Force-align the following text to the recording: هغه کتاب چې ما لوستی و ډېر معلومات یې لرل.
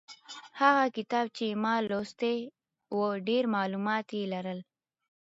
هغه 0.61 0.83
کتاب 0.97 1.25
چې 1.37 1.45
ما 1.63 1.75
لوستی 1.89 2.37
و 2.95 2.97
ډېر 3.27 3.43
معلومات 3.55 4.07
یې 4.17 4.23
لرل. 4.33 4.59